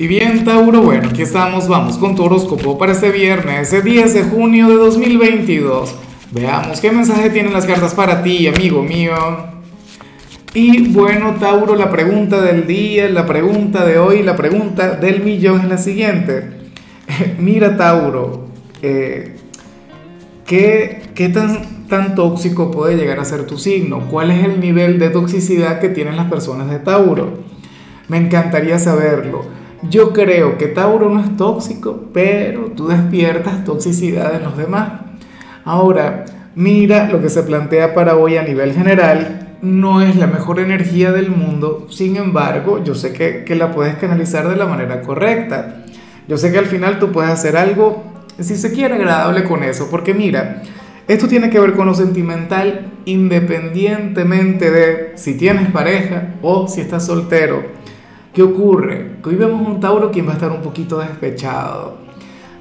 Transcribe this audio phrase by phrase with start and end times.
[0.00, 4.14] Y bien, Tauro, bueno, aquí estamos, vamos con tu horóscopo para este viernes, ese 10
[4.14, 5.94] de junio de 2022.
[6.30, 9.12] Veamos qué mensaje tienen las cartas para ti, amigo mío.
[10.54, 15.60] Y bueno, Tauro, la pregunta del día, la pregunta de hoy, la pregunta del millón
[15.60, 16.48] es la siguiente.
[17.38, 18.46] Mira, Tauro,
[18.80, 19.36] eh,
[20.46, 24.08] ¿qué, qué tan, tan tóxico puede llegar a ser tu signo?
[24.10, 27.34] ¿Cuál es el nivel de toxicidad que tienen las personas de Tauro?
[28.08, 29.59] Me encantaría saberlo.
[29.88, 34.92] Yo creo que Tauro no es tóxico, pero tú despiertas toxicidad en los demás.
[35.64, 39.56] Ahora, mira lo que se plantea para hoy a nivel general.
[39.62, 43.94] No es la mejor energía del mundo, sin embargo, yo sé que, que la puedes
[43.96, 45.84] canalizar de la manera correcta.
[46.28, 48.04] Yo sé que al final tú puedes hacer algo,
[48.38, 50.62] si se quiere, agradable con eso, porque mira,
[51.08, 57.06] esto tiene que ver con lo sentimental independientemente de si tienes pareja o si estás
[57.06, 57.79] soltero
[58.32, 59.16] ¿Qué ocurre?
[59.24, 61.96] Que hoy vemos un Tauro quien va a estar un poquito despechado.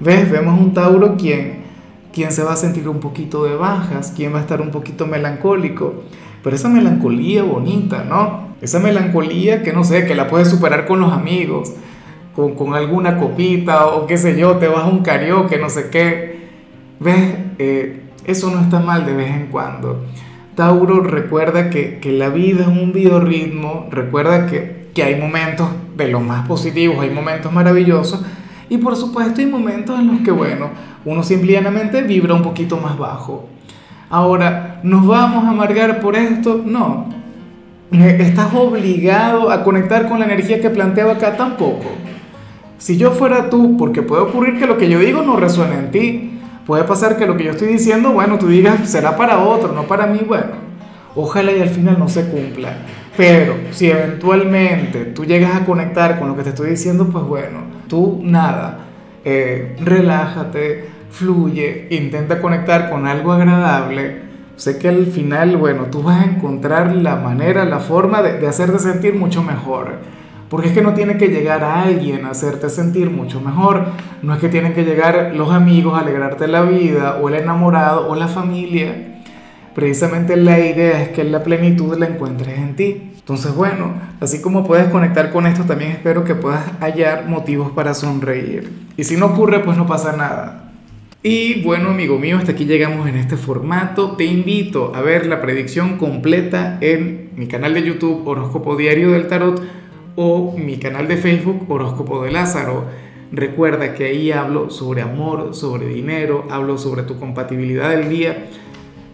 [0.00, 0.30] ¿Ves?
[0.30, 1.64] Vemos un Tauro quien,
[2.10, 5.06] quien se va a sentir un poquito de bajas, quien va a estar un poquito
[5.06, 6.04] melancólico.
[6.42, 8.54] Pero esa melancolía bonita, ¿no?
[8.62, 11.74] Esa melancolía que no sé, que la puedes superar con los amigos,
[12.34, 15.90] con, con alguna copita o qué sé yo, te vas a un karaoke, no sé
[15.90, 16.48] qué.
[16.98, 17.34] ¿Ves?
[17.58, 20.02] Eh, eso no está mal de vez en cuando.
[20.54, 26.08] Tauro recuerda que, que la vida es un biorritmo, recuerda que que hay momentos de
[26.08, 28.20] los más positivos, hay momentos maravillosos
[28.68, 30.70] y por supuesto hay momentos en los que, bueno,
[31.04, 33.48] uno simplemente vibra un poquito más bajo.
[34.10, 36.60] Ahora, ¿nos vamos a amargar por esto?
[36.66, 37.06] No.
[37.92, 41.36] ¿Estás obligado a conectar con la energía que planteaba acá?
[41.36, 41.92] Tampoco.
[42.78, 45.90] Si yo fuera tú, porque puede ocurrir que lo que yo digo no resuene en
[45.92, 49.72] ti, puede pasar que lo que yo estoy diciendo, bueno, tú digas, será para otro,
[49.72, 50.54] no para mí, bueno,
[51.14, 52.78] ojalá y al final no se cumpla.
[53.18, 57.62] Pero si eventualmente tú llegas a conectar con lo que te estoy diciendo, pues bueno,
[57.88, 58.86] tú nada,
[59.24, 64.28] eh, relájate, fluye, intenta conectar con algo agradable.
[64.54, 68.46] Sé que al final, bueno, tú vas a encontrar la manera, la forma de, de
[68.46, 69.96] hacerte sentir mucho mejor.
[70.48, 73.86] Porque es que no tiene que llegar a alguien a hacerte sentir mucho mejor.
[74.22, 78.08] No es que tienen que llegar los amigos a alegrarte la vida, o el enamorado,
[78.08, 79.17] o la familia
[79.78, 83.12] precisamente la idea es que la plenitud la encuentres en ti.
[83.14, 87.94] Entonces, bueno, así como puedes conectar con esto, también espero que puedas hallar motivos para
[87.94, 88.72] sonreír.
[88.96, 90.72] Y si no ocurre, pues no pasa nada.
[91.22, 94.16] Y bueno, amigo mío, hasta aquí llegamos en este formato.
[94.16, 99.28] Te invito a ver la predicción completa en mi canal de YouTube Horóscopo Diario del
[99.28, 99.62] Tarot
[100.16, 102.86] o mi canal de Facebook Horóscopo de Lázaro.
[103.30, 108.48] Recuerda que ahí hablo sobre amor, sobre dinero, hablo sobre tu compatibilidad del día